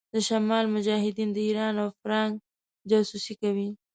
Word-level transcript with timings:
د 0.13 0.15
شمال 0.27 0.65
مجاهدين 0.75 1.29
د 1.33 1.37
ايران 1.47 1.75
او 1.83 1.89
فرنګ 2.01 2.33
جاسوسي 2.89 3.33
کوي. 3.41 3.69